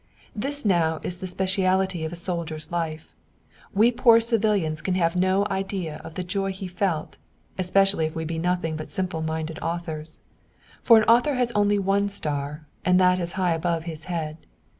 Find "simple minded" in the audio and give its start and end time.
8.89-9.59